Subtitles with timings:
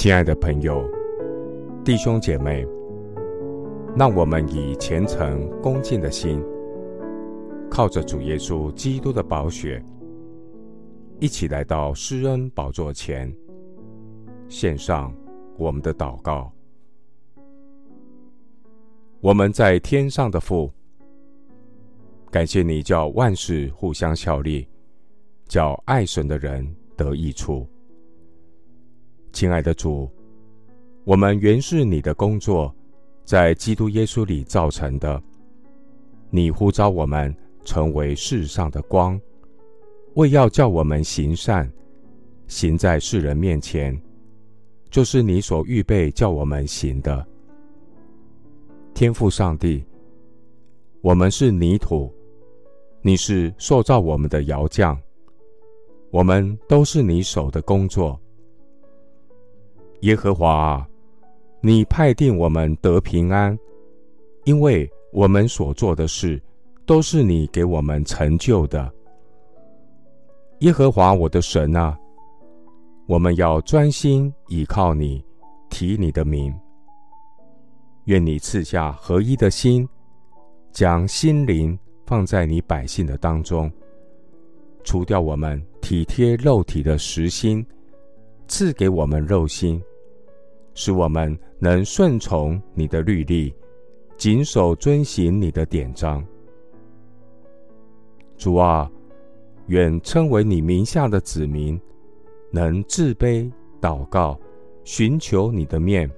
[0.00, 0.90] 亲爱的朋友、
[1.84, 2.66] 弟兄姐妹，
[3.94, 6.42] 让我们以虔诚恭敬的心，
[7.70, 9.84] 靠着主耶稣基督的宝血，
[11.18, 13.30] 一起来到施恩宝座前，
[14.48, 15.14] 献上
[15.58, 16.50] 我们的祷告。
[19.20, 20.72] 我们在天上的父，
[22.30, 24.66] 感谢你叫万事互相效力，
[25.44, 27.68] 叫爱神的人得益处。
[29.40, 30.06] 亲爱的主，
[31.02, 32.70] 我们原是你的工作，
[33.24, 35.18] 在基督耶稣里造成的。
[36.28, 39.18] 你呼召我们成为世上的光，
[40.12, 41.72] 为要叫我们行善，
[42.48, 43.98] 行在世人面前，
[44.90, 47.26] 就是你所预备叫我们行的。
[48.92, 49.82] 天父上帝，
[51.00, 52.12] 我们是泥土，
[53.00, 55.00] 你是塑造我们的窑匠，
[56.10, 58.20] 我们都是你手的工作。
[60.00, 60.88] 耶和华啊，
[61.60, 63.58] 你派定我们得平安，
[64.44, 66.40] 因为我们所做的事
[66.86, 68.90] 都是你给我们成就的。
[70.60, 71.98] 耶和华我的神啊，
[73.06, 75.22] 我们要专心倚靠你，
[75.68, 76.54] 提你的名。
[78.04, 79.86] 愿你赐下合一的心，
[80.72, 83.70] 将心灵放在你百姓的当中，
[84.82, 87.64] 除掉我们体贴肉体的实心，
[88.48, 89.80] 赐给我们肉心。
[90.80, 93.54] 使我们能顺从你的律例，
[94.16, 96.24] 谨守遵行你的典章。
[98.38, 98.90] 主啊，
[99.66, 101.78] 愿称为你名下的子民，
[102.50, 104.40] 能自卑祷告，
[104.82, 106.10] 寻求你的面，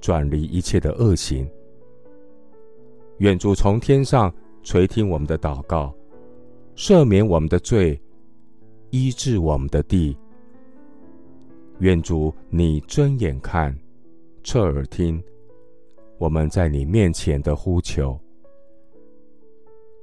[0.00, 1.44] 转离一切的恶行。
[3.18, 5.92] 愿主从天上垂听我们的祷告，
[6.76, 8.00] 赦免我们的罪，
[8.90, 10.16] 医治我们的地。
[11.82, 13.76] 愿主你睁眼看，
[14.44, 15.20] 侧耳听，
[16.16, 18.16] 我们在你面前的呼求。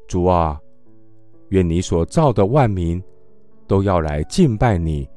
[0.06, 0.60] 主啊，
[1.52, 3.02] 愿你所造的万民
[3.66, 5.08] 都要来敬拜你，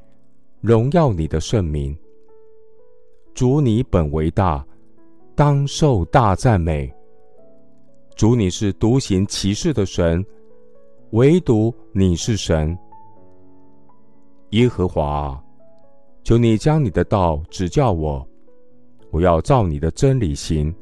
[0.61, 1.93] 荣耀你的圣名。
[3.33, 4.65] 主你本为大，
[5.35, 6.89] 当受大赞美。
[8.15, 10.25] 主你是独行其事的神，
[11.11, 12.77] 唯独你是神。
[14.51, 15.37] 耶和华。
[16.23, 18.25] 求你将你的道指教我，
[19.11, 20.73] 我要照你的真理行。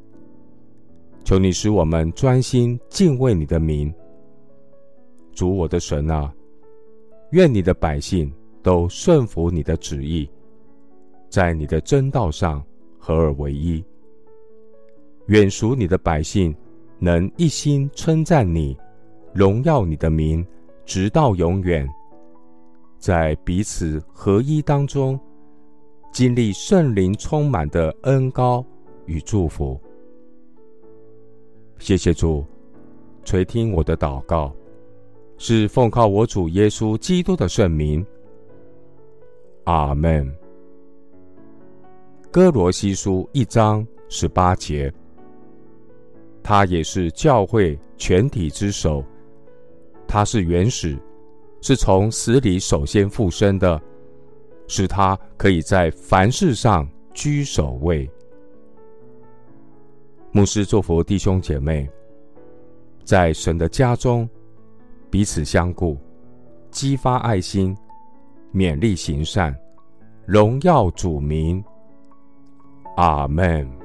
[1.23, 3.91] 求你使我们专心敬畏你的名。
[5.33, 6.31] 主我的神啊，
[7.31, 8.31] 愿你的百姓
[8.61, 10.29] 都顺服你的旨意，
[11.27, 12.63] 在你的真道上
[12.99, 13.83] 合而为一。
[15.25, 16.55] 愿属你的百姓
[16.99, 18.77] 能一心称赞你，
[19.33, 20.45] 荣耀你的名，
[20.85, 21.89] 直到永远。
[22.99, 25.19] 在彼此合一当中。
[26.11, 28.63] 经历圣灵充满的恩膏
[29.05, 29.79] 与祝福，
[31.79, 32.45] 谢谢主
[33.23, 34.53] 垂听我的祷告，
[35.37, 38.05] 是奉靠我主耶稣基督的圣名。
[39.63, 40.29] 阿门。
[42.29, 44.93] 哥罗西书一章十八节，
[46.43, 49.01] 他也是教会全体之首，
[50.05, 50.97] 他是原始，
[51.61, 53.81] 是从死里首先复生的。
[54.71, 58.09] 使他可以在凡事上居首位。
[60.31, 61.89] 牧师祝福弟兄姐妹，
[63.03, 64.27] 在神的家中
[65.09, 65.97] 彼此相顾，
[66.69, 67.75] 激发爱心，
[68.53, 69.53] 勉励行善，
[70.25, 71.61] 荣耀主名。
[72.95, 73.80] 阿门。